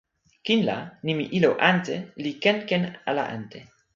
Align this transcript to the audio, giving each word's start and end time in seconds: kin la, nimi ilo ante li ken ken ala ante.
kin 0.49 0.61
la, 0.69 0.77
nimi 1.09 1.25
ilo 1.39 1.51
ante 1.69 1.95
li 2.23 2.31
ken 2.45 2.57
ken 2.71 2.83
ala 3.13 3.23
ante. 3.37 3.59